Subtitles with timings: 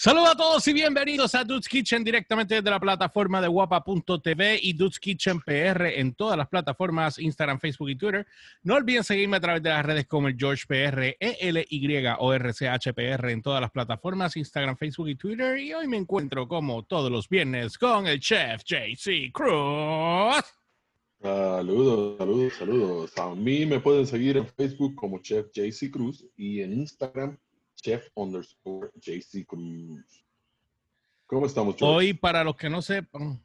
[0.00, 4.72] Saludos a todos y bienvenidos a Dude's Kitchen directamente desde la plataforma de guapa.tv y
[4.72, 8.24] Dude's Kitchen PR en todas las plataformas, Instagram, Facebook y Twitter.
[8.62, 11.16] No olviden seguirme a través de las redes como el George PR,
[12.20, 15.58] o RCHPR en todas las plataformas, Instagram, Facebook y Twitter.
[15.58, 20.44] Y hoy me encuentro como todos los viernes con el chef JC Cruz.
[21.20, 23.18] Saludos, saludos, saludos.
[23.18, 27.36] A mí me pueden seguir en Facebook como Chef JC Cruz y en Instagram
[27.80, 30.24] chef underscore JC Cruz.
[31.26, 31.94] ¿Cómo estamos, George?
[31.94, 33.42] Hoy, para los que no sepan,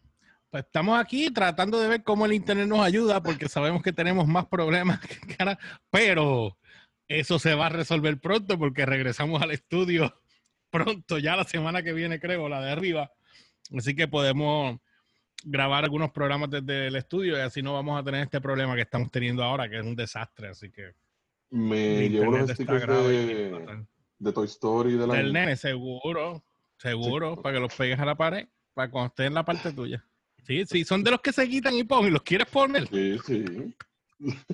[0.50, 4.27] pues estamos aquí tratando de ver cómo el internet nos ayuda porque sabemos que tenemos
[4.27, 6.58] más problemas que cara, pero
[7.08, 10.14] eso se va a resolver pronto porque regresamos al estudio
[10.70, 13.12] pronto, ya la semana que viene creo, la de arriba.
[13.77, 14.80] Así que podemos
[15.44, 18.82] grabar algunos programas desde el estudio y así no vamos a tener este problema que
[18.82, 20.48] estamos teniendo ahora, que es un desastre.
[20.48, 20.94] Así que
[21.52, 23.85] me llevo los stickers de.
[24.24, 26.43] De Toy Story de la Del nene, seguro,
[26.77, 27.41] seguro, Sí.
[27.43, 30.04] para que los pegues a la pared, para cuando esté en la parte tuya.
[30.46, 33.46] Sí, sí, son de los que se quitan y ponen, los quieres poner Sí, sí.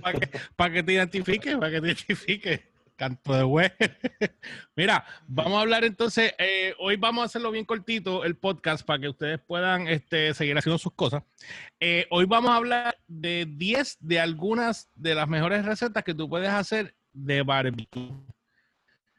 [0.01, 2.61] para que, para que te identifiques, para que te identifiques.
[2.95, 3.71] Canto de güey.
[4.75, 8.99] Mira, vamos a hablar entonces, eh, hoy vamos a hacerlo bien cortito el podcast para
[8.99, 11.23] que ustedes puedan este, seguir haciendo sus cosas.
[11.79, 16.27] Eh, hoy vamos a hablar de 10 de algunas de las mejores recetas que tú
[16.27, 18.11] puedes hacer de barbecue.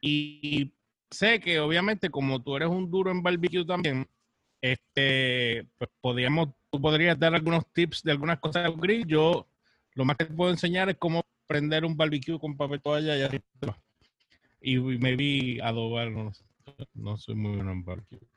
[0.00, 0.72] Y
[1.10, 4.06] sé que obviamente como tú eres un duro en barbecue también,
[4.60, 9.06] este, pues podríamos, tú podrías dar algunos tips de algunas cosas de grill.
[9.06, 9.46] Yo
[9.94, 13.22] lo más que te puedo enseñar es cómo prender un barbecue con papel toalla y
[13.22, 13.40] así.
[14.60, 16.32] Y me vi adobar, no,
[16.94, 18.28] no soy muy bueno en barbecue.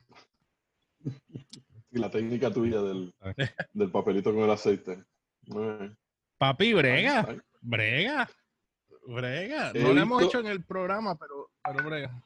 [1.90, 3.14] Y la técnica tuya del,
[3.72, 5.04] del papelito con el aceite.
[6.38, 8.28] Papi, brega, brega,
[9.06, 9.72] brega.
[9.74, 11.33] No lo hemos hecho en el programa, pero,
[11.64, 12.24] pero brega.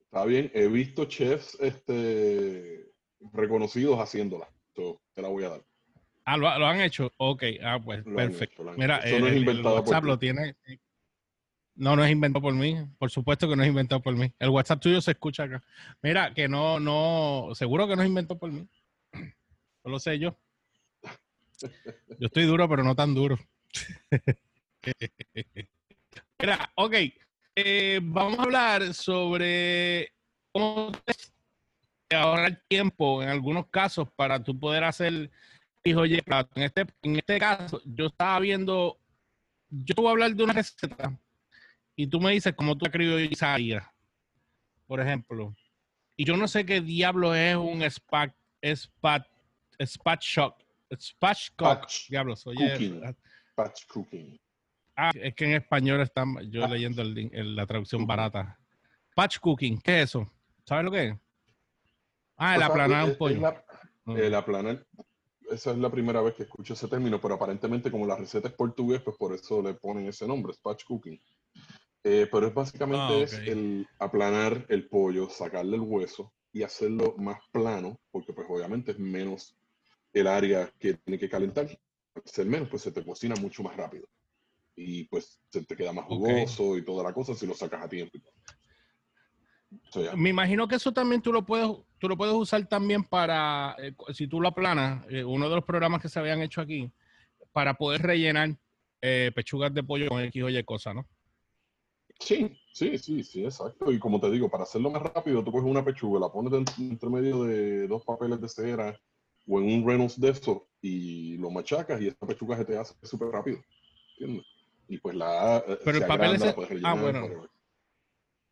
[0.00, 2.90] Está bien, he visto chefs este,
[3.32, 4.48] reconocidos haciéndola.
[4.74, 5.64] So, te la voy a dar.
[6.24, 7.12] Ah, ¿lo, lo han hecho?
[7.18, 8.62] Ok, ah, pues Lo perfecto.
[8.62, 8.98] hecho, Mira.
[8.98, 10.08] Eso no es el- el inventado por WhatsApp ti.
[10.08, 10.56] lo tiene.
[11.76, 12.76] No, no es inventado por mí.
[12.98, 14.32] Por supuesto que no es inventado por mí.
[14.38, 15.62] El WhatsApp tuyo se escucha acá.
[16.02, 18.66] Mira, que no, no, seguro que no es inventado por mí.
[19.84, 20.36] No lo sé yo.
[22.18, 23.38] Yo estoy duro, pero no tan duro.
[26.40, 26.94] Mira, ok.
[27.56, 30.12] Eh, vamos a hablar sobre
[30.52, 30.92] cómo
[32.10, 35.30] ahorrar tiempo en algunos casos para tú poder hacer
[35.88, 36.22] hijo oye,
[36.54, 38.98] en este, en este caso, yo estaba viendo,
[39.70, 41.18] yo voy a hablar de una receta
[41.94, 43.86] y tú me dices cómo tú criollizarías,
[44.86, 45.54] por ejemplo.
[46.16, 48.34] Y yo no sé qué diablo es un spat,
[48.64, 49.26] spat,
[49.84, 50.62] spatchcock,
[50.98, 53.14] spatchcock, Patch diablos, oye.
[53.54, 54.38] Patch cooking.
[54.96, 56.68] Ah, es que en español está yo Ah.
[56.68, 58.58] leyendo el link- el- la traducción barata.
[59.14, 60.30] Patch cooking, ¿qué es eso?
[60.64, 61.16] ¿Sabes lo que es?
[62.36, 63.40] Ah, el O sea, aplanar es- un es pollo.
[63.40, 63.64] la-
[64.04, 64.16] Mm.
[64.18, 64.86] El aplanar,
[65.50, 68.54] esa es la primera vez que escucho ese término, pero aparentemente como la receta es
[68.54, 71.20] portugués, pues por eso le ponen ese nombre, spatch cooking.
[72.04, 77.16] Eh, pero es básicamente Ah, es el aplanar el pollo, sacarle el hueso y hacerlo
[77.18, 79.56] más plano, porque pues obviamente es menos
[80.12, 81.66] el área que tiene que calentar.
[82.14, 84.06] Al ser menos, pues se te cocina mucho más rápido.
[84.76, 87.88] Y pues se te queda más jugoso y toda la cosa si lo sacas a
[87.88, 88.18] tiempo.
[89.90, 90.16] So.
[90.16, 93.94] Me imagino que eso también tú lo puedes, tú lo puedes usar también para, eh,
[94.12, 96.90] si tú lo aplanas, eh, uno de los programas que se habían hecho aquí,
[97.52, 98.56] para poder rellenar
[99.00, 101.06] eh, pechugas de pollo con X o Y cosa, ¿no?
[102.20, 103.92] Sí, sí, sí, sí, exacto.
[103.92, 107.08] Y como te digo, para hacerlo más rápido, tú coges una pechuga, la pones entre
[107.08, 109.00] medio de dos papeles de cera
[109.46, 112.94] o en un Reynolds de eso y lo machacas y esa pechuga se te hace
[113.02, 113.58] súper rápido.
[114.18, 114.46] ¿Entiendes?
[114.88, 117.22] Y pues la eh, Pero el papel agranda, ese- la puedes ah, bueno.
[117.22, 117.50] whatever.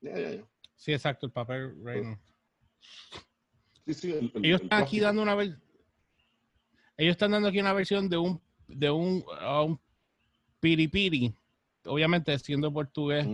[0.00, 0.44] Ya, ya, ya.
[0.76, 2.20] Sí, exacto, el papel Reynolds.
[3.86, 5.50] Sí, sí, el- el- Ellos el están aquí dando una vez,
[6.96, 9.78] ellos están dando aquí una versión de un, de un, a un
[10.60, 11.34] piripiri,
[11.84, 13.26] obviamente siendo portugués,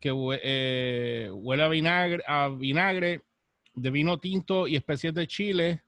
[0.00, 0.10] que
[0.42, 3.22] eh, huele a vinagre, a vinagre
[3.74, 5.82] de vino tinto y especies de chile,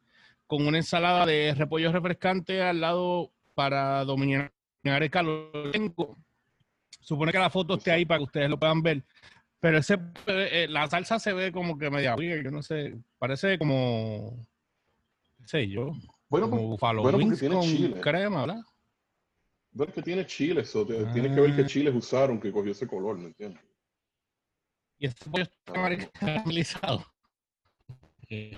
[0.46, 4.52] con una ensalada de repollo refrescante al lado para dominar
[4.84, 5.70] el calor.
[5.72, 6.16] Tengo-
[7.00, 9.04] Supone que la foto esté ahí para que ustedes lo puedan ver.
[9.58, 14.44] Pero ese, eh, la salsa se ve como que media yo no sé, parece como,
[15.38, 15.92] qué sé yo,
[16.28, 18.00] Bueno, como pues, buffalo bueno, wings tiene con chile.
[18.00, 18.62] crema, ¿verdad?
[19.70, 21.66] bueno, que tiene chile, so te- tienes que ver qué Ah.
[21.66, 23.62] chiles usaron que cogió ese color, ¿me entiendes?
[24.98, 25.72] Y este pollo está Ah.
[26.12, 27.04] caramelizado.
[28.28, 28.56] Sí,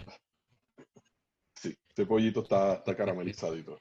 [1.88, 3.78] este pollito está, está caramelizadito.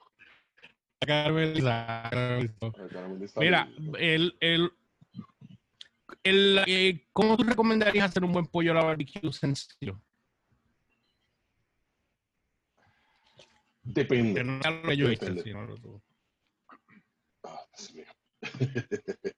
[3.37, 3.69] Mira,
[3.99, 4.71] el, el,
[6.23, 10.01] el eh, ¿cómo tú recomendarías hacer un buen pollo a la barbecue sencillo?
[13.83, 14.43] Depende.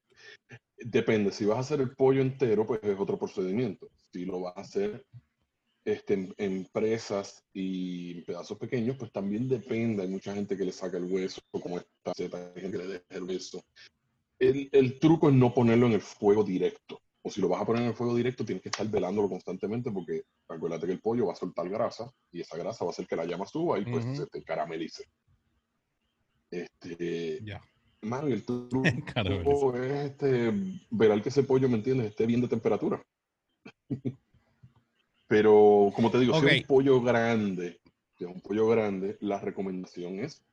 [0.77, 1.31] Depende.
[1.31, 3.89] Si vas a hacer el pollo entero, pues es otro procedimiento.
[4.11, 5.05] Si lo vas a hacer
[5.85, 10.01] este, en, en presas y pedazos pequeños, pues también depende.
[10.03, 12.93] Hay mucha gente que le saca el hueso, como esta receta, hay gente que le
[12.93, 13.63] deja el hueso.
[14.39, 16.99] El, el truco es no ponerlo en el fuego directo.
[17.21, 19.91] O si lo vas a poner en el fuego directo, tienes que estar velándolo constantemente
[19.91, 23.07] porque acuérdate que el pollo va a soltar grasa y esa grasa va a hacer
[23.07, 24.15] que la llama suba y pues Ujú.
[24.15, 25.05] se te caramelice.
[26.51, 27.61] Este, Ya.
[28.01, 30.53] Mano, y el truco es este,
[30.91, 33.03] velar que ese pollo, ¿me entiendes?, esté bien de temperatura.
[35.27, 37.79] Pero, como te digo, si es un pollo grande,
[38.17, 40.43] si es un pollo grande, la recomendación es,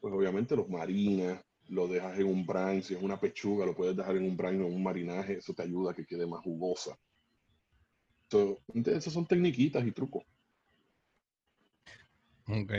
[0.00, 3.96] pues obviamente los marinas, lo dejas en un brine, si es una pechuga, lo puedes
[3.96, 6.98] dejar en un brine o un marinaje, eso te ayuda a que quede más jugosa.
[8.30, 9.02] So, ¿entiendes?
[9.04, 10.24] esas son tecniquitas y trucos.
[12.46, 12.72] Ok.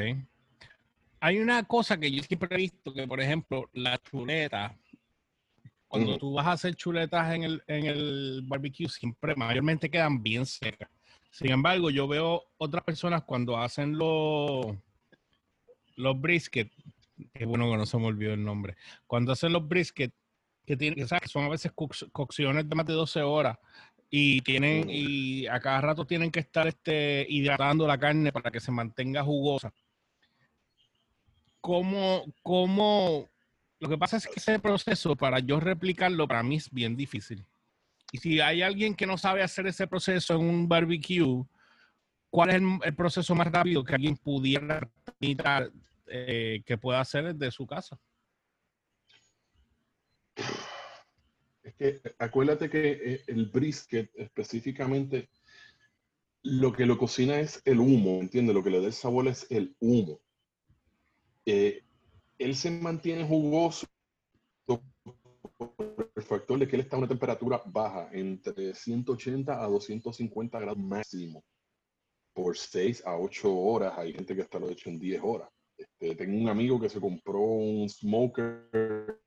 [1.20, 4.78] Hay una cosa que yo siempre he visto, que por ejemplo, la chuleta,
[5.88, 10.46] cuando tú vas a hacer chuletas en el, en el barbecue, siempre mayormente quedan bien
[10.46, 10.90] secas.
[11.33, 14.68] Sin embargo, yo veo otras personas cuando hacen los,
[15.95, 16.71] los brisket,
[17.33, 18.75] que bueno que no se me olvidó el nombre,
[19.07, 20.13] cuando hacen los brisket,
[20.63, 23.57] que tienen, que son a veces coc- cocciones de más de 12 horas
[24.12, 28.59] y tienen, y a cada rato tienen que estar este, hidratando la carne para que
[28.59, 29.74] se mantenga jugosa.
[31.62, 33.27] ¿Cómo, cómo?
[33.80, 37.44] Lo que pasa es que ese proceso, para yo replicarlo, para mí es bien difícil.
[38.13, 41.44] Y si hay alguien que no sabe hacer ese proceso en un barbecue,
[42.30, 44.88] ¿cuál es el, proceso más rápido que alguien pudiera
[46.06, 48.00] eh, que pueda hacer desde su casa?
[51.63, 55.30] Es que acuérdate que eh, el brisket específicamente
[56.44, 58.54] lo que lo cocina es el humo, ¿entiendes?
[58.54, 60.19] Lo que le da el sabor es el humo.
[61.48, 61.83] Eh,
[62.38, 63.88] él se mantiene jugoso
[65.71, 70.60] por el factor de que él está a una temperatura baja, entre 180 a 250
[70.60, 71.44] grados máximo,
[72.33, 73.94] por 6 a 8 horas.
[73.98, 75.50] Hay gente que hasta lo ha hecho en 10 horas.
[75.77, 79.19] Este, tengo un amigo que se compró un smoker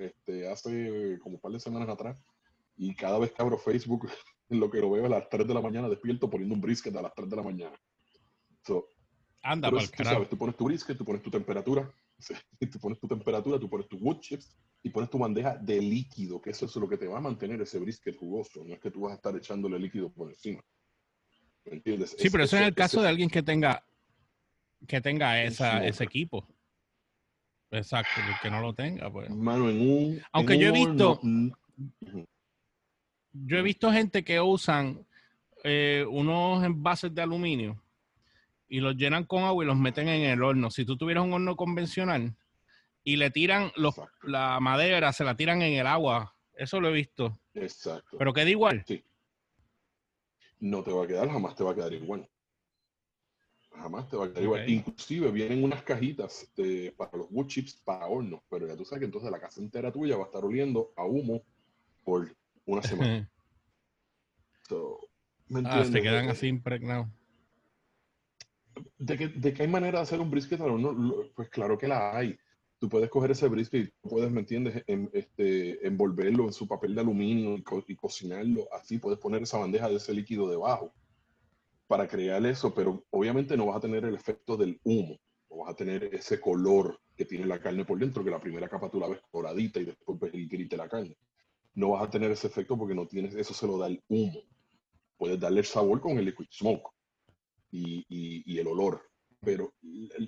[0.00, 2.22] este, hace como un par de semanas atrás
[2.76, 4.08] y cada vez que abro Facebook,
[4.48, 7.02] lo que lo veo a las 3 de la mañana despierto poniendo un brisket a
[7.02, 7.76] las 3 de la mañana.
[8.66, 8.88] So,
[9.42, 11.90] Anda, pero tú sabes, tú pones tu brisket, tú pones tu temperatura,
[12.70, 16.40] tú pones tu temperatura, tú pones tu wood chips y pones tu bandeja de líquido,
[16.40, 18.64] que eso es lo que te va a mantener ese brisket jugoso.
[18.64, 20.62] No es que tú vas a estar echándole líquido por encima.
[21.66, 22.16] ¿Me entiendes?
[22.18, 23.84] Sí, pero eso en el caso ese- de alguien que tenga
[24.86, 26.46] que tenga esa, ese equipo.
[27.70, 29.28] Exacto, el que no lo tenga, pues.
[29.30, 30.22] Mano, en un.
[30.32, 31.20] Aunque en yo he visto-
[33.32, 35.06] Yo he visto gente que usan
[35.62, 37.80] eh, unos envases de aluminio
[38.70, 40.70] y los llenan con agua y los meten en el horno.
[40.70, 42.36] Si tú tuvieras un horno convencional
[43.02, 46.36] y le tiran los, la madera, se la tiran en el agua.
[46.54, 47.40] Eso lo he visto.
[47.52, 48.16] Exacto.
[48.16, 48.84] Pero queda igual.
[50.60, 52.28] no te va a quedar, jamás te va a quedar igual.
[53.72, 54.68] Jamás te va a quedar igual.
[54.70, 59.00] Inclusive vienen unas cajitas de- para los wood chips para hornos, pero ya tú sabes
[59.00, 61.42] que entonces la casa entera tuya va a estar oliendo a humo
[62.04, 62.32] por
[62.66, 63.28] una semana.
[64.68, 65.00] So,
[65.48, 67.08] ¿me ah, se quedan De- así impregnados.
[68.98, 71.88] De que, de que hay manera de hacer un brisket al horno, pues claro que
[71.88, 72.38] la hay.
[72.78, 76.94] Tú puedes coger ese brisket y puedes, ¿me entiendes?, En- este, envolverlo en su papel
[76.94, 78.68] de aluminio y, co- cocinarlo.
[78.72, 80.94] Así puedes poner esa bandeja de ese líquido debajo
[81.86, 85.16] para crear eso, pero obviamente no vas a tener el efecto del humo.
[85.50, 88.68] No vas a tener ese color que tiene la carne por dentro, que la primera
[88.68, 91.16] capa tú la ves doradita y después ves el grite de la carne.
[91.74, 94.40] No vas a tener ese efecto porque no tienes, eso se lo da el humo.
[95.16, 96.90] Puedes darle el sabor con el liquid smoke
[97.70, 99.10] y, y- y el olor,
[99.40, 99.72] pero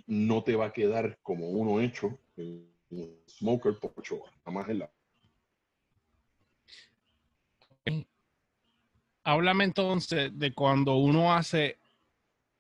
[0.07, 4.35] no te va a quedar como uno hecho en un smoker por ocho horas.
[4.45, 4.91] Nada más en la.
[9.25, 11.79] Háblame entonces de cuando uno hace,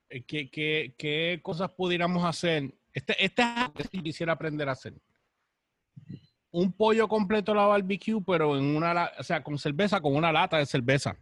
[0.08, 2.72] eh, ¿qué, qué, qué cosas pudiéramos hacer?
[2.92, 4.94] Este, este es algo que sí quisiera aprender a hacer.
[6.52, 10.30] Un pollo completo a la barbecue, pero en una, o sea, con cerveza, con una
[10.30, 11.16] lata de cerveza.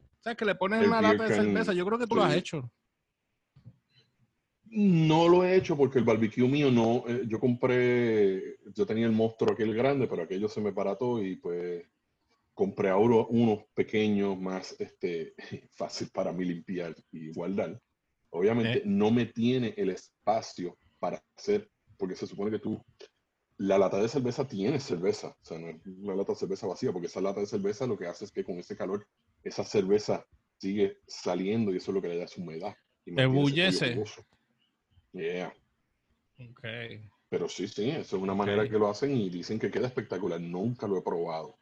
[0.00, 1.72] O sea, que le pones El una lata de cerveza.
[1.74, 2.70] Yo creo que tú lo has hecho.
[4.74, 7.04] No lo he hecho porque el barbecue mío no.
[7.06, 8.56] eh, yo compré.
[8.74, 11.84] Yo tenía el monstruo aquel grande, pero aquello se me barató y pues
[12.54, 15.34] compré ahora unos pequeños más este,
[15.72, 17.78] fácil para mí limpiar y guardar.
[18.30, 18.82] Obviamente Eh.
[18.86, 22.82] no me tiene el espacio para hacer, porque se supone que tú,
[23.58, 26.92] la lata de cerveza tiene cerveza, o sea, no es una lata de cerveza vacía,
[26.92, 29.06] porque esa lata de cerveza lo que hace es que con ese calor,
[29.44, 30.24] esa cerveza
[30.58, 32.74] sigue saliendo y eso es lo que le da su humedad.
[33.04, 33.94] y Ebullece.
[33.94, 34.22] jugoso.
[35.12, 35.52] Yeah.
[36.50, 37.08] Okay.
[37.28, 40.40] Pero sí, sí, eso es una manera que lo hacen y dicen que queda espectacular.
[40.40, 41.56] Nunca lo he probado.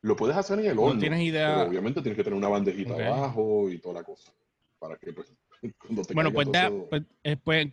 [0.00, 0.94] Lo puedes hacer en el horno.
[0.94, 1.56] No tienes idea.
[1.56, 4.32] Pero obviamente tienes que tener una bandejita abajo y toda la cosa.
[4.78, 5.32] Para que pues,
[6.14, 6.48] bueno, pues,
[6.88, 7.68] pues, eh, pues,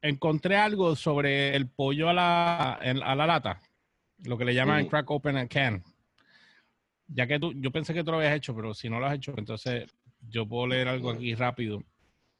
[0.00, 3.60] encontré algo sobre el pollo a la, a la lata.
[4.24, 5.82] Lo que le llaman crack open and can.
[7.08, 9.14] Ya que tú, yo pensé que tú lo habías hecho, pero si no lo has
[9.16, 9.94] hecho, entonces
[10.28, 11.82] yo puedo leer algo aquí rápido.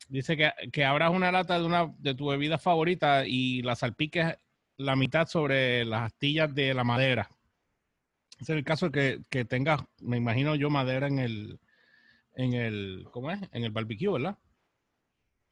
[0.08, 4.36] Dice que, que abras una lata de una de tu bebida favorita y la salpiques
[4.76, 7.28] la mitad sobre las astillas de la madera.
[8.40, 11.58] Ese es el caso que, que tengas, me imagino yo, madera en el,
[12.34, 13.40] en el, ¿cómo es?
[13.52, 14.36] En el barbecue, ¿verdad?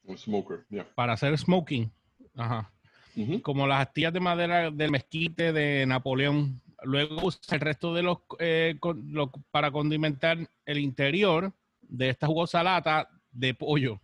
[0.04, 0.86] Un smoker, ya.
[0.94, 1.90] Para hacer smoking.
[2.34, 2.70] Ajá.
[3.42, 6.60] Como las astillas de madera del mezquite de Napoleón.
[6.82, 8.78] Luego usa el resto de los, eh,
[9.50, 10.36] para condimentar
[10.66, 14.00] el interior de esta jugosa lata de pollo.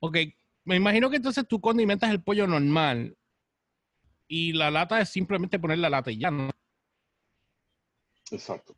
[0.00, 0.18] Ok,
[0.64, 3.16] me imagino que entonces tú condimentas el pollo normal
[4.28, 6.50] y la lata es simplemente poner la lata y ya, ¿no?
[8.30, 8.76] Exacto.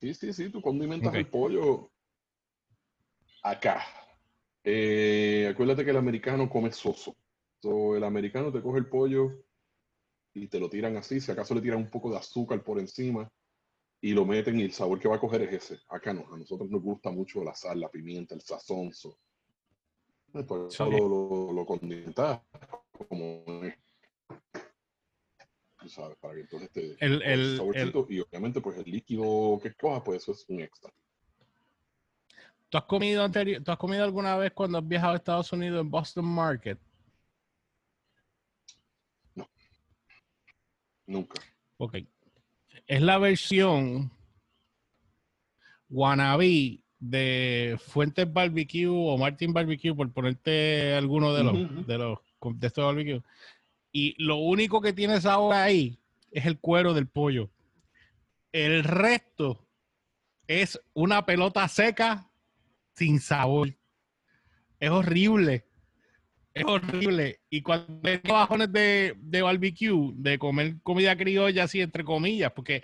[0.00, 1.90] Sí, sí, sí, tú condimentas el pollo
[3.42, 3.82] acá.
[4.62, 7.16] Eh, acuérdate que el americano come soso.
[7.62, 9.44] el americano te coge el pollo
[10.34, 13.30] y te lo tiran así, si acaso le tiran un poco de azúcar por encima
[14.02, 15.80] y lo meten y el sabor que va a coger es ese.
[15.88, 18.42] Acá no, a nosotros nos gusta mucho la sal, la pimienta, el
[20.42, 20.92] sazón.
[20.92, 22.40] Entonces lo, lo, condimentas
[23.08, 23.44] como
[25.88, 30.02] sabes, para que entonces te el, el, saborcito y obviamente pues el líquido que coja
[30.02, 30.92] pues eso es un extra.
[32.68, 35.80] ¿Tú has comido anterior, ¿tú has comido alguna vez cuando has viajado a Estados Unidos
[35.80, 36.78] en Boston Market?
[39.34, 39.48] No.
[41.06, 41.40] Nunca.
[41.78, 41.98] Ok.
[42.86, 44.10] Es la versión
[45.88, 52.18] wannabe de Fuentes Barbecue o Martin Barbecue, por ponerte alguno de los, de los
[52.54, 53.22] de estos barbecue.
[53.92, 55.98] Y lo único que tienes ahora ahí
[56.30, 57.50] es el cuero del pollo.
[58.52, 59.66] El resto
[60.46, 62.30] es una pelota seca
[62.94, 63.74] sin sabor.
[64.78, 65.64] Es horrible.
[66.54, 67.40] Es horrible.
[67.50, 72.82] Y cuando ves bajones de, de barbecue, de comer comida criolla así, entre comillas, porque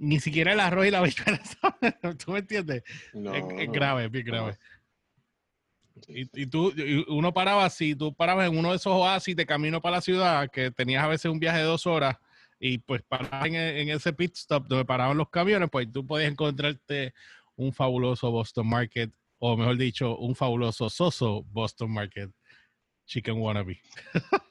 [0.00, 1.40] ni siquiera el arroz y la bichuela
[2.24, 2.82] ¿Tú me entiendes?
[3.12, 4.56] es, grave, es bien grave.
[6.08, 6.72] Y, y, tú,
[7.08, 10.50] uno paraba así, tú parabas en uno de esos oasis de camino para la ciudad,
[10.50, 12.16] que tenías a veces un viaje de dos horas,
[12.58, 16.30] y pues parabas en, en ese pit stop donde paraban los camiones, pues tú podías
[16.30, 17.12] encontrarte
[17.56, 22.30] un fabuloso Boston Market o mejor dicho, un fabuloso soso Boston Market
[23.06, 23.80] Chicken Wannabe.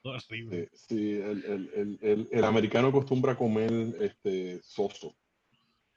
[0.30, 0.68] horrible.
[0.72, 5.14] Sí, el, americano acostumbra a comer este soso.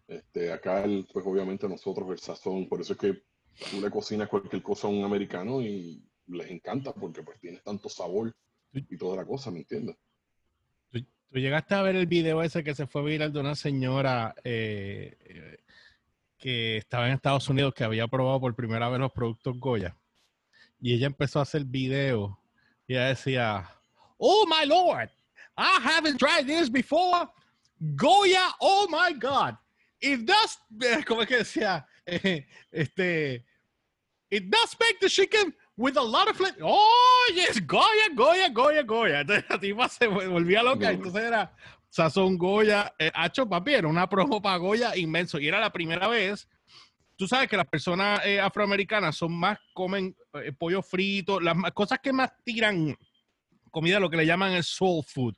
[0.08, 3.24] Este, acá, pues obviamente nosotros el sazón, por eso es que
[3.72, 7.90] tú le cocinas cualquier cosa a un americano y les encanta porque pues tiene tanto
[7.90, 8.36] sabor
[8.74, 9.96] y toda la cosa, ¿me entiendes?
[10.90, 11.00] ¿Tú,
[11.32, 15.58] llegaste a ver el video ese que se fue viral de una señora eh, eh
[16.44, 19.96] que estaba en Estados Unidos que había probado por primera vez los productos Goya.
[20.82, 22.38] Y ella empezó a hacer video
[22.86, 23.70] y ella decía,
[24.20, 25.10] Oh my lord,
[25.58, 27.28] I haven't tried this before.
[27.96, 29.58] Goya, oh my god.
[30.02, 30.58] It does,
[31.06, 31.86] como es que decía,
[32.72, 33.44] este,
[34.30, 36.58] it does make the chicken with a lot of flavor.
[36.62, 39.20] Oh, yes, Goya, Goya, Goya, Goya.
[39.22, 40.92] Entonces la tipa se volvía loca.
[40.92, 41.54] Entonces era,
[41.90, 45.40] Sazón Goya, eh, Hacho Papi, era una promo para Goya inmenso.
[45.40, 46.48] Y era la primera vez.
[47.16, 52.00] Tú sabes que las personas eh, afroamericanas son más, comen eh, pollo frito, las cosas
[52.02, 52.98] que más tiran
[53.74, 55.36] comida, lo que le llaman el soul food.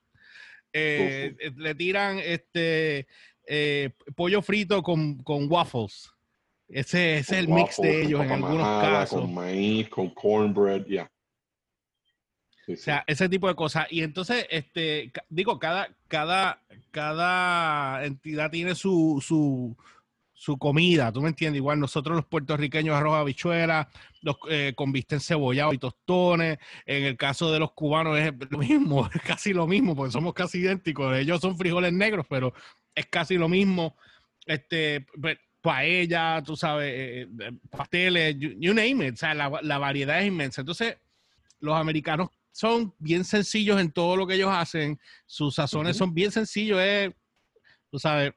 [0.73, 3.07] Le tiran este
[4.15, 6.11] pollo frito con, con waffles.
[6.67, 9.21] Ese, es el mix de ellos en algunos casos.
[9.21, 11.11] Con maíz, con cornbread, ya.
[12.67, 13.85] O sea, ese tipo de cosas.
[13.91, 19.77] Y entonces, este, digo, cada, cada, cada entidad tiene su, su,
[20.37, 21.59] su comida, ¿tú me entiendes?
[21.59, 23.89] Igual nosotros los puertorriqueños arroz habichuela,
[24.21, 26.59] los eh, con bistec cebollado y tostones.
[26.85, 30.33] En el caso de los cubanos es lo mismo, es casi lo mismo, porque somos
[30.33, 31.15] casi idénticos.
[31.15, 32.53] Ellos son frijoles negros, pero
[32.93, 33.95] es casi lo mismo.
[34.45, 35.05] Este,
[35.61, 39.13] paella, tú sabes, eh, eh, pasteles, you, name it.
[39.13, 40.61] O sea, la, la variedad es inmensa.
[40.61, 40.97] Entonces,
[41.61, 44.99] los americanos son bien sencillos en todo lo que ellos hacen.
[45.25, 46.79] Sus sazones son bien sencillos.
[46.81, 47.13] Es,
[47.89, 48.33] tú sabes,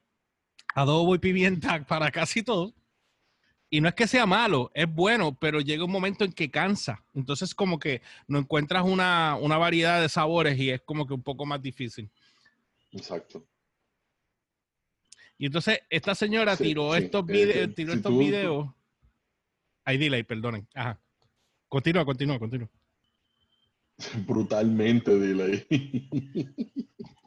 [0.78, 2.74] adobo y pimienta para casi todo.
[3.70, 7.04] Y no es que sea malo, es bueno, pero llega un momento en que cansa.
[7.12, 11.44] Entonces, como que no encuentras una, variedad de sabores y es como que un poco
[11.44, 12.10] más difícil.
[12.92, 13.46] Exacto.
[15.36, 18.68] Y entonces, esta señora tiró estos, eh, tiró estos videos.
[19.84, 20.66] Ahí delay, perdonen.
[20.74, 20.98] Ajá.
[21.68, 22.70] Continúa, continúa, continúa.
[24.26, 25.66] Brutalmente, dile.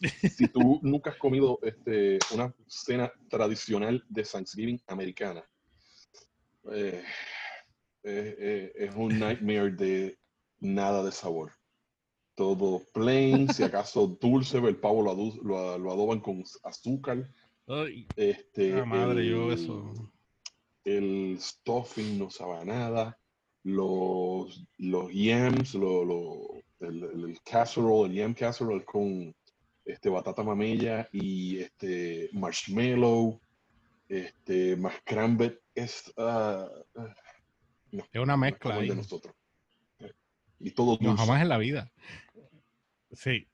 [0.00, 5.44] si tú nunca has comido este, una cena tradicional de Thanksgiving americana,
[6.72, 7.02] eh,
[8.04, 10.18] eh, eh, es un nightmare de
[10.60, 11.52] nada de sabor.
[12.34, 17.28] Todo plain, si acaso dulce, el pavo lo, lo, adoban con azúcar.
[18.14, 19.92] este, madre, el, yo eso.
[20.84, 23.18] El stuffing no sabe nada.
[23.64, 29.34] Los, los yams, lo, el, el, casserole, el yam casserole con
[29.88, 33.40] este, batata mamella y este, marshmallow,
[34.08, 35.58] este, más cranberry.
[35.74, 36.68] Es, uh,
[37.92, 38.90] es una mezcla ahí.
[38.90, 39.34] De nosotros.
[40.60, 41.90] Y todo No, jamás en la vida.
[43.12, 43.46] Sí.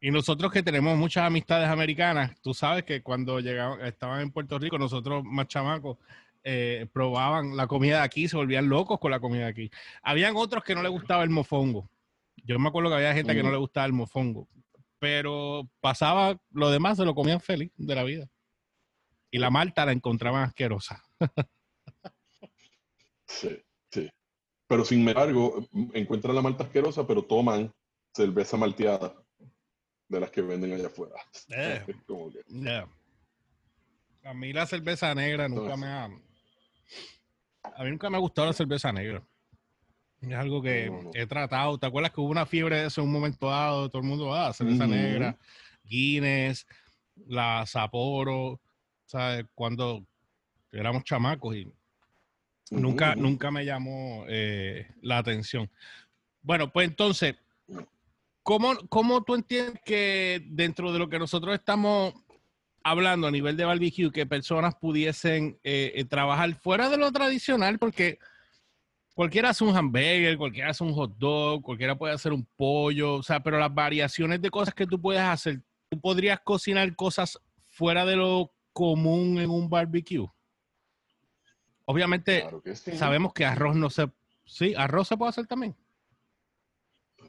[0.00, 4.58] Y nosotros que tenemos muchas amistades americanas, tú sabes que cuando llegaban, estaban en Puerto
[4.58, 5.98] Rico, nosotros más chamacos,
[6.44, 9.70] eh, probaban la comida de aquí, se volvían locos con la comida de aquí.
[10.02, 11.90] Habían otros que no les gustaba el mofongo.
[12.44, 14.48] Yo me acuerdo que había gente que no le gustaba el mofongo
[14.98, 18.28] pero pasaba, lo demás se lo comían feliz de la vida.
[19.30, 21.04] Y la malta la encontraban asquerosa.
[23.26, 24.10] sí, sí.
[24.66, 27.72] Pero sin embargo, encuentran la malta asquerosa, pero toman
[28.12, 29.14] cerveza malteada
[30.08, 31.16] de las que venden allá afuera.
[31.50, 31.84] Eh,
[34.24, 36.04] A mí la cerveza negra nunca me ha...
[36.04, 39.26] A mí nunca me ha gustado la cerveza negra.
[40.20, 41.78] Es algo que he tratado.
[41.78, 43.88] ¿Te acuerdas que hubo una fiebre de eso en un momento dado?
[43.88, 45.36] Todo el mundo, ah, cerveza negra,
[45.84, 46.66] Guinness,
[47.26, 48.60] la Sapporo,
[49.06, 49.46] ¿sabes?
[49.54, 50.04] Cuando
[50.72, 51.68] éramos chamacos y
[52.70, 55.70] nunca, nunca me llamó eh, la atención.
[56.42, 57.36] Bueno, pues entonces,
[58.42, 62.14] ¿cómo, ¿cómo tú entiendes que dentro de lo que nosotros estamos
[62.82, 67.78] hablando a nivel de barbecue, que personas pudiesen eh, eh, trabajar fuera de lo tradicional?
[67.78, 68.18] Porque
[69.18, 73.22] cualquiera hace un hamburger, cualquiera hace un hot dog, cualquiera puede hacer un pollo, o
[73.24, 78.06] sea, pero las variaciones de cosas que tú puedes hacer, tú podrías cocinar cosas fuera
[78.06, 80.24] de lo común en un barbecue.
[81.84, 82.48] Obviamente,
[82.94, 84.08] sabemos que arroz no se.
[84.44, 85.74] Sí, arroz se puede hacer también.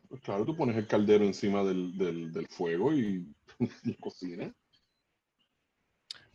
[0.10, 3.34] Pues claro, tú pones el caldero encima del, fuego y,
[3.84, 4.52] y cocinas.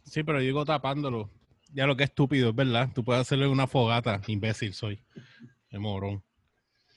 [0.02, 1.30] Sí, pero yo digo tapándolo.
[1.72, 2.90] Ya lo que estúpido, es verdad.
[2.92, 5.00] Tú puedes hacerle una fogata, imbécil soy.
[5.74, 6.22] Es morón.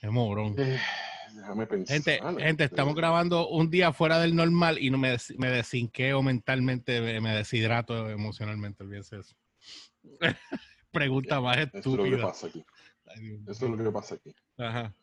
[0.04, 0.54] Es morón.
[0.56, 0.80] Eh,
[1.34, 1.96] déjame pensar.
[1.96, 7.20] Gente, gente, estamos grabando un día fuera del normal y no me, me desinqueo mentalmente,
[7.20, 8.84] me, deshidrato emocionalmente.
[8.84, 9.36] Olvídese eso.
[10.92, 11.80] Pregunta más estúpida.
[11.80, 12.66] Eso es lo que pasa aquí.
[13.48, 14.36] eso es lo que pasa aquí.
[14.60, 14.94] Ajá.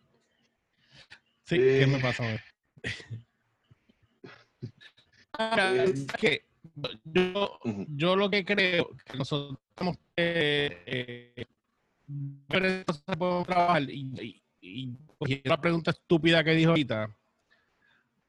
[1.42, 2.24] Sí, ¿qué me pasa?
[5.36, 6.44] Eh, es que
[7.02, 11.46] yo, yo lo que creo que nosotros tenemos que eh,
[12.48, 14.96] trabajar y, y,
[15.44, 17.14] la pregunta estúpida que dijo ahorita.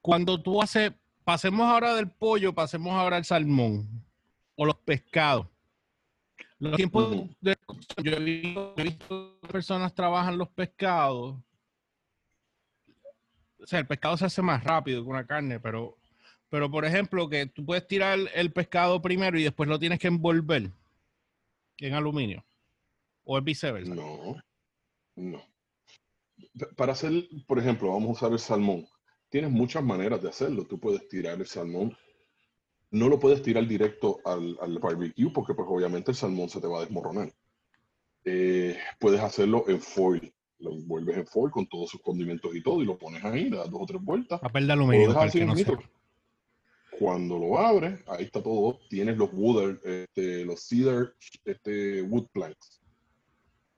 [0.01, 0.91] Cuando tú haces,
[1.23, 4.03] pasemos ahora del pollo, pasemos ahora al salmón
[4.55, 5.47] o los pescados.
[6.59, 7.57] Los tiempos de
[8.01, 11.35] yo he visto, he visto personas trabajan los pescados.
[13.59, 15.97] O sea, el pescado se hace más rápido que una carne, pero
[16.55, 20.07] pero, por ejemplo, que tú puedes tirar el pescado primero y después lo tienes que
[20.07, 20.71] envolver
[21.79, 22.45] en aluminio.
[23.25, 23.93] ¿O es viceversa?
[23.93, 24.38] No,
[25.15, 25.43] no.
[26.77, 27.11] Para hacer,
[27.47, 28.88] por ejemplo, vamos a usar el salmón.
[29.29, 30.65] Tienes muchas maneras de hacerlo.
[30.65, 31.97] Tú puedes tirar el salmón.
[32.91, 36.77] No lo puedes tirar directo al, barbecue porque pues obviamente el salmón se te va
[36.77, 37.33] a desmoronar.
[38.23, 40.33] Eh, puedes hacerlo en foil.
[40.59, 43.57] Lo envuelves en foil con todos sus condimentos y todo y lo pones ahí, le
[43.57, 44.39] das dos o tres vueltas.
[44.39, 45.13] Papel de aluminio.
[46.97, 48.79] Cuando lo abres, ahí está todo.
[48.89, 52.81] Tienes los wood, este, los cedar este, wood planks,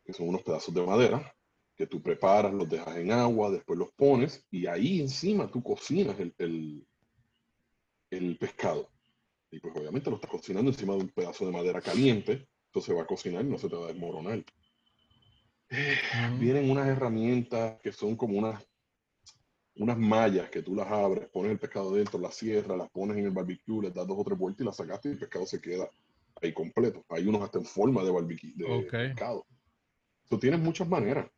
[0.07, 1.35] que son unos pedazos de madera
[1.75, 6.17] que tú preparas, los dejas en agua, después los pones y ahí encima tú cocinas
[6.19, 6.87] el,
[8.09, 8.89] el, pescado.
[9.51, 13.03] Y pues obviamente lo estás cocinando encima de un pedazo de madera caliente, entonces va
[13.03, 14.43] a cocinar y no se te va a desmoronar.
[16.39, 18.65] Vienen unas herramientas que son como unas
[19.75, 23.25] unas mallas que tú las abres, pones el pescado dentro, las cierras, las pones en
[23.25, 25.61] el barbecue, le das dos o tres vueltas y las sacaste y el pescado se
[25.61, 25.87] queda
[26.41, 27.05] ahí completo.
[27.09, 29.45] Hay unos hasta en forma de barbecue, de pescado.
[30.29, 31.29] Tú tienes muchas maneras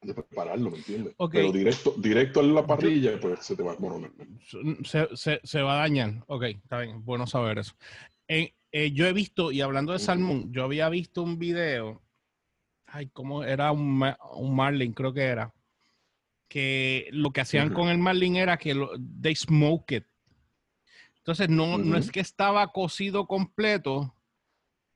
[0.00, 1.14] de prepararlo, ¿me entiendes?
[1.32, 4.12] Pero directo, directo en la parrilla, pues se te va a morir.
[4.84, 6.24] Se, se, se, va a dañar.
[6.26, 7.74] Ok, está bien, bueno saber eso.
[8.28, 8.52] Eh,
[8.92, 12.02] yo he visto, y hablando de salmón, yo había visto un video,
[12.86, 14.04] ay, ¿cómo era un,
[14.34, 14.92] un marlin?
[14.92, 15.52] Creo que era
[16.48, 20.04] que lo que hacían con el marlin era que lo, they smoke it.
[21.18, 24.14] Entonces no, no es que estaba cocido completo,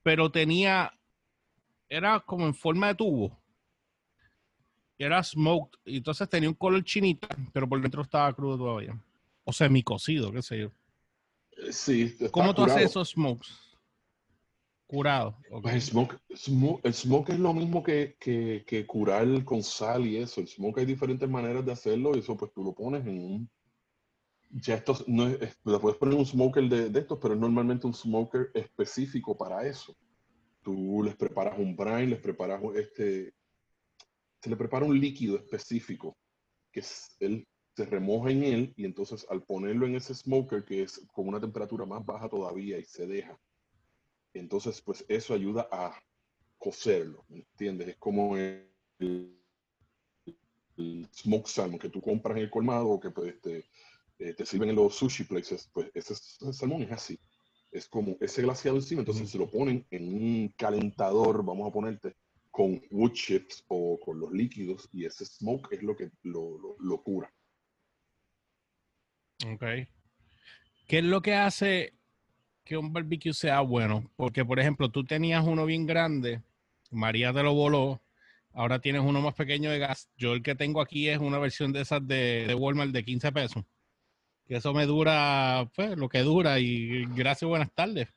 [0.01, 0.91] pero tenía,
[1.95, 3.39] era como en forma de tubo.
[4.97, 5.77] era smoked.
[5.85, 8.97] Y entonces tenía un color chinita, pero por dentro estaba crudo todavía.
[9.43, 10.67] O semicocido, qué sé yo.
[11.57, 12.15] Eh, Sí.
[12.31, 12.77] ¿Cómo tú curado.
[12.77, 13.49] haces esos smokes?
[14.87, 15.37] Curado.
[15.51, 15.61] ok.
[15.63, 20.05] Pues el smoke, smoke- el smoke es lo mismo que, que, que curar con sal
[20.05, 20.39] y eso.
[20.39, 23.49] El smoke hay diferentes maneras de hacerlo y eso pues tú lo pones en un...
[24.51, 27.39] Ya esto no es, es- le puedes poner un smoker de, de estos, pero es
[27.39, 29.95] normalmente un smoker específico para eso.
[30.63, 33.33] Tú les preparas un brine, les preparas este...
[34.41, 36.17] Se le prepara un líquido específico
[36.71, 40.83] que es, él se remoja en él y entonces al ponerlo en ese smoker que
[40.83, 43.39] es con una temperatura más baja todavía y se deja,
[44.33, 45.97] entonces pues eso ayuda a
[46.57, 47.89] cocerlo, ¿me entiendes?
[47.89, 49.39] Es como el, el
[51.13, 53.65] smoke salmon que tú compras en el colmado o que pues, te,
[54.19, 56.15] eh, te sirven en los sushi places, pues ese
[56.53, 57.19] salmón es así.
[57.73, 62.15] Es como ese glaciado encima, entonces se lo ponen en un calentador, vamos a ponerte,
[62.51, 66.75] con wood chips o con los líquidos y ese smoke es lo que lo, lo-
[66.79, 67.33] lo cura.
[69.47, 69.63] Ok.
[70.87, 71.93] ¿Qué es lo que hace
[72.63, 74.11] que un barbecue sea bueno?
[74.15, 76.43] Porque, por ejemplo, tú tenías uno bien grande,
[76.91, 78.01] María te lo voló,
[78.53, 80.09] ahora tienes uno más pequeño de gas.
[80.15, 83.31] Yo el que tengo aquí es una versión de esas de, de Walmart de 15
[83.31, 83.63] pesos.
[84.45, 88.09] Que eso me dura, pues, lo que dura y gracias, buenas tardes.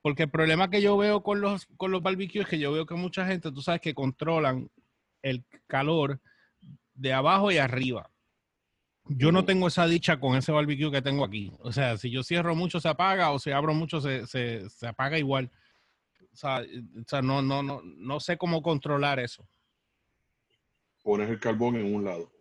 [0.00, 2.86] Porque el problema que yo veo con los, con los barbecues es que yo veo
[2.86, 4.68] que mucha gente, tú sabes, que controlan
[5.22, 6.20] el calor
[6.94, 8.10] de abajo y arriba.
[9.06, 11.52] Yo no tengo esa dicha con ese barbecue que tengo aquí.
[11.60, 14.86] O sea, si yo cierro mucho se apaga o si abro mucho se, se, se
[14.86, 15.50] apaga igual.
[16.32, 19.46] O sea, eh, o sea, no, no, no, no sé cómo controlar eso.
[21.02, 22.31] Pones el carbón en un lado.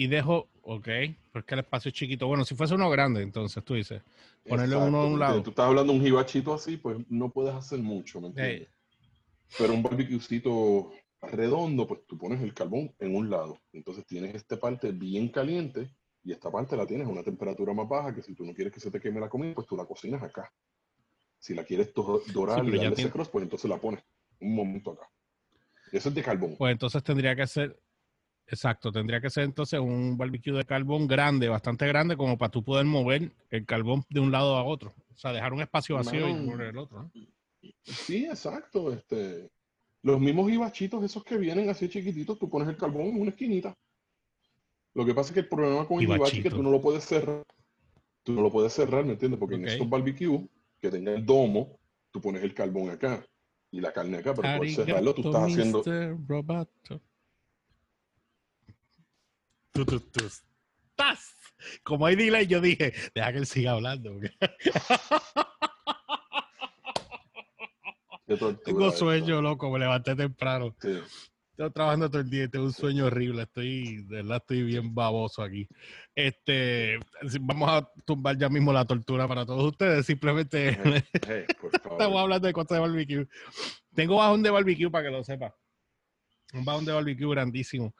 [0.00, 0.88] Y dejo, ok,
[1.30, 2.26] porque el espacio es chiquito.
[2.26, 4.00] Bueno, si fuese uno grande, entonces tú dices,
[4.48, 5.20] Ponerle uno a un ¿me entiendes?
[5.28, 5.42] lado.
[5.42, 8.62] Tú estás hablando de un jibachito así, pues no puedes hacer mucho, ¿me entiendes?
[8.62, 8.68] eh,
[9.58, 13.60] Pero un barbecuecito redondo, pues tú pones el carbón en un lado.
[13.74, 15.90] Entonces tienes esta parte bien caliente
[16.24, 18.72] y esta parte la tienes a una temperatura más baja que si tú no quieres
[18.72, 20.50] que se te queme la comida, pues tú la cocinas acá.
[21.38, 22.24] Si la quieres dorar
[22.64, 24.02] Sí, y darle tiene- ese crust, pues entonces la pones
[24.40, 25.06] un momento acá.
[25.92, 26.56] Eso es de carbón.
[26.56, 27.78] pues entonces tendría que ser,
[28.50, 32.62] exacto, tendría que ser entonces un barbecue de carbón grande, bastante grande, como para tú
[32.62, 34.92] poder mover el carbón de un lado a otro.
[35.14, 37.02] O sea, dejar un espacio vacío y poner el otro.
[37.02, 37.12] ¿no?
[37.84, 38.92] Sí, exacto.
[38.92, 39.50] Este,
[40.02, 43.74] los mismos hibachitos, esos que vienen así chiquititos, tú pones el carbón en una esquinita.
[44.94, 46.80] Lo que pasa es que el problema con el hibachi es que tú no lo
[46.80, 47.44] puedes cerrar.
[48.22, 49.38] Tú no lo puedes cerrar, ¿me entiendes?
[49.38, 49.62] Porque Ok.
[49.62, 50.42] en estos barbecues
[50.80, 51.78] que tenga el domo,
[52.10, 53.24] tú pones el carbón acá
[53.70, 55.82] y la carne acá, pero por cerrarlo tú estás haciendo.
[59.84, 61.34] Tú, tú, tú estás.
[61.82, 64.12] Como hay delay, yo dije, deja que él siga hablando.
[68.26, 68.98] tortura Tengo esto.
[68.98, 70.74] sueño, loco, me levanté temprano.
[70.80, 71.00] Sí.
[71.50, 73.42] Estoy trabajando todo el día y tengo un sueño horrible.
[73.42, 75.68] Estoy, de verdad, estoy bien baboso aquí.
[76.14, 76.98] Este,
[77.40, 80.06] vamos a tumbar ya mismo la tortura para todos ustedes.
[80.06, 83.28] Simplemente Hey, hey, estamos hablando de cosas de barbecue.
[83.94, 85.54] Tengo bajón de barbecue para que lo sepa.
[86.54, 87.94] Un bajón de barbecue grandísimo.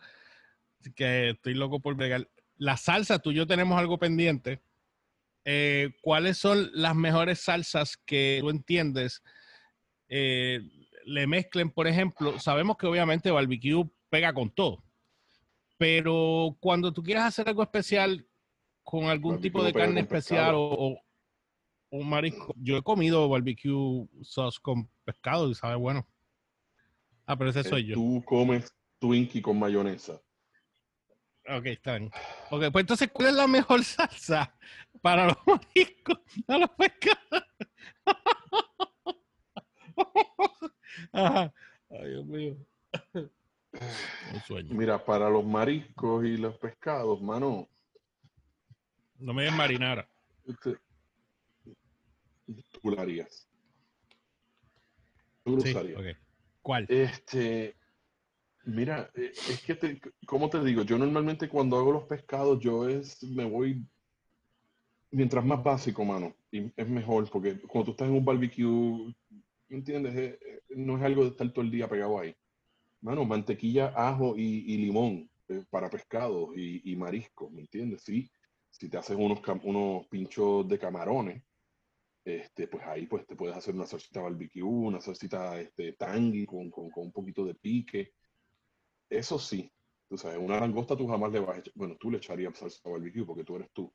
[0.80, 2.28] Así que estoy loco por bregar.
[2.56, 4.60] La salsa, tú y yo tenemos algo pendiente.
[5.44, 9.22] Eh, ¿Cuáles son las mejores salsas que tú entiendes?
[10.10, 10.60] eh,
[11.06, 14.82] le mezclen, por ejemplo, sabemos que obviamente barbecue pega con todo,
[15.78, 18.26] pero cuando tú quieres hacer algo especial
[18.82, 21.00] con algún Barbecue tipo de carne especial o, o
[21.90, 26.06] un marisco, yo he comido barbecue sauce con pescado y sabe bueno.
[27.24, 27.94] Ah, pero ese soy Eh, yo.
[27.94, 30.20] Tú comes Twinkie con mayonesa.
[31.48, 32.10] Ok, está bien.
[32.50, 34.54] Ok, pues entonces, ¿cuál es la mejor salsa
[35.00, 37.44] para los mariscos, a los pescados?
[41.12, 41.52] Ajá.
[41.90, 42.56] Ay, Dios mío.
[44.32, 44.74] Un sueño.
[44.74, 47.68] Mira, para los mariscos y los pescados, mano,
[49.18, 50.08] No me des marinara.
[50.46, 50.76] este,
[52.72, 53.48] tú lo harías.
[55.44, 56.16] Tú lo Sí, usarías.
[56.62, 56.86] ¿Cuál?
[56.88, 57.76] Este,
[58.64, 60.82] mira, eh, es que, te, ¿cómo te digo?
[60.82, 63.84] Yo normalmente cuando hago los pescados, yo es, me voy,
[65.10, 69.14] mientras más básico, mano, y es mejor, porque cuando tú estás en un barbecue,
[69.68, 70.14] ¿me entiendes?
[70.16, 72.34] Eh, eh, no es algo de estar todo el día pegado ahí.
[73.02, 75.30] Mano, mantequilla, ajo y, limón
[75.70, 78.02] para pescados y, y mariscos, ¿me entiendes?
[78.02, 78.30] Sí,
[78.70, 81.42] si te haces unos, unos pinchos de camarones,
[82.24, 86.70] este, pues ahí pues te puedes hacer una salsita barbecue, una salsita este, tangy con,
[86.70, 88.12] con, con un poquito de pique.
[89.10, 89.70] Eso sí,
[90.08, 92.88] tú sabes, una langosta tú jamás le vas a echar, bueno, tú le echarías salsa
[92.88, 93.92] barbecue porque tú eres tú.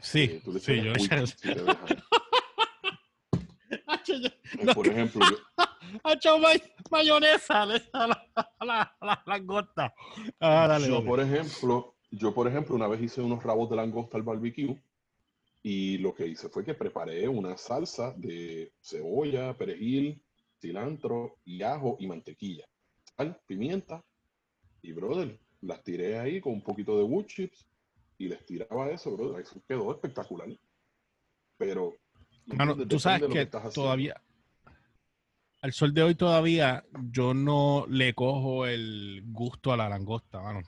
[0.00, 1.48] Sí, tú le sí, yo le echaría- si
[4.58, 5.36] Eh, Por ejemplo, yo,
[6.04, 6.38] ha hecho
[6.90, 8.28] mayonesa le la,
[8.60, 9.94] la, la, langosta.
[10.40, 14.16] Ah, dale, yo, por ejemplo, yo, por ejemplo, una vez hice unos rabos de langosta
[14.16, 14.76] al barbecue
[15.62, 20.22] y lo que hice fue que preparé una salsa de cebolla, perejil,
[20.60, 22.66] cilantro y ajo y mantequilla.
[23.16, 24.04] Sal, pimienta
[24.84, 27.66] y, brother, las tiré ahí con un poquito de wood chips
[28.18, 29.40] y les tiraba eso, brother.
[29.40, 30.48] Eso quedó espectacular.
[31.56, 31.96] Pero
[32.88, 34.20] tú sabes que, todavía,
[35.62, 40.60] al sol de hoy todavía yo no le cojo el gusto a la langosta, mano.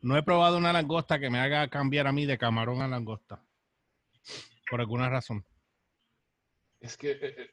[0.00, 3.44] No he probado una langosta que me haga cambiar a mí de camarón a langosta.
[4.68, 5.46] Por alguna razón.
[6.80, 7.50] Es que eh,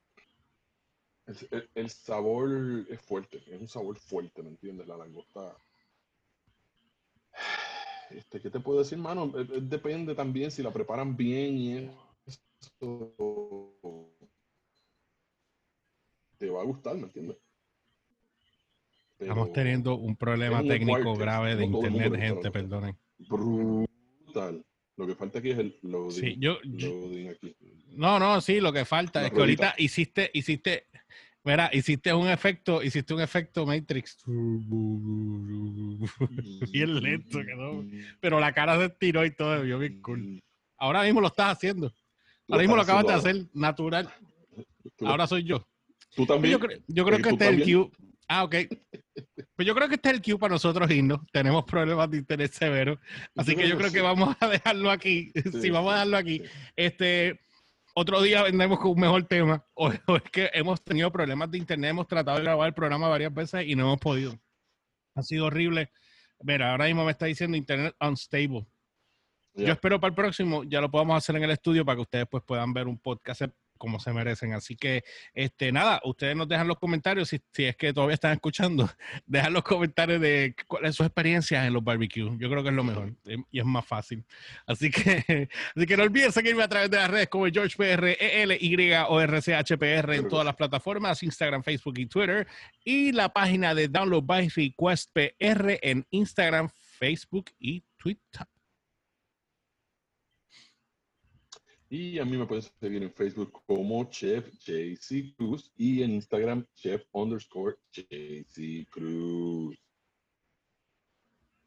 [1.51, 2.49] eh, el, sabor
[2.89, 4.87] es fuerte, es un sabor fuerte, ¿me entiendes?
[4.87, 5.55] La langosta.
[8.09, 9.31] Este, ¿Qué te puedo decir, mano?
[9.37, 11.91] Eh, depende también si la preparan bien y
[16.37, 17.37] te va a gustar, ¿me entiendes?
[19.19, 22.97] Estamos teniendo un problema técnico grave de internet, gente, perdonen.
[23.19, 24.65] Brutal.
[24.99, 26.11] Lo que falta aquí es el loading.
[26.11, 26.57] Sí, yo,
[27.95, 30.87] No, no, sí, lo que falta es que ahorita hiciste, hiciste,
[31.43, 34.17] mira, hiciste un efecto, hiciste un efecto Matrix.
[36.71, 37.83] bien lento quedó.
[38.19, 40.39] Pero la cara se tiró y todo, yo bien cool.
[40.77, 41.93] Ahora mismo lo estás haciendo.
[42.49, 44.09] Ahora mismo lo acabas de hacer natural.
[45.01, 45.67] Ahora soy yo.
[46.15, 46.53] Tú también.
[46.53, 46.59] Yo
[47.05, 47.91] creo, que este es el Q.
[48.27, 48.55] Ah, ok.
[49.55, 51.19] Pues yo creo que este es el Q para nosotros irnos.
[51.31, 52.99] Tenemos problemas de interés severo.
[53.35, 55.31] Así que yo creo que vamos a dejarlo aquí.
[55.61, 56.41] Sí, vamos a dejarlo aquí.
[56.75, 57.39] Este,
[57.95, 59.65] otro día vendremos con un mejor tema.
[59.75, 61.91] O, es que hemos tenido problemas de internet.
[61.91, 64.37] Hemos tratado de grabar el programa varias veces y no hemos podido.
[65.15, 65.91] Ha sido horrible.
[66.41, 68.65] Mira, ahora mismo me está diciendo internet unstable.
[69.55, 72.27] Yo espero para el próximo ya lo podamos hacer en el estudio para que ustedes
[72.29, 73.41] pues puedan ver un podcast
[73.79, 74.53] como se merecen.
[74.53, 78.33] Así que, este, nada, ustedes nos dejan los comentarios, si, si es que todavía están
[78.33, 78.87] escuchando,
[79.25, 82.33] dejan los comentarios de cuáles sus experiencias en los barbecues.
[82.37, 83.13] Yo creo que es lo mejor
[83.51, 84.23] y es más fácil.
[84.67, 88.93] Así que, así que no olviden seguirme a través de las redes como GeorgePR, ELY
[89.07, 92.47] o RCHPR en todas las plataformas, Instagram, Facebook y Twitter.
[92.83, 98.45] Y la página de Download by Request PR en Instagram, Facebook y Twitter.
[101.89, 106.65] Y a mí me pueden seguir en Facebook como Chef JC Cruz y en Instagram
[106.75, 109.75] Chef underscore JC Cruz.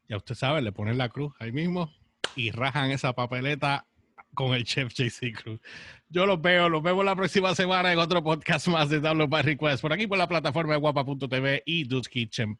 [0.07, 1.91] Ya usted sabe, le ponen la cruz ahí mismo
[2.35, 3.85] y rajan esa papeleta
[4.33, 5.59] con el Chef JC Cruz.
[6.07, 9.43] Yo los veo, los vemos la próxima semana en otro podcast más de Download by
[9.43, 12.55] Request por aquí por la plataforma de guapa.tv y Dudes Kitchen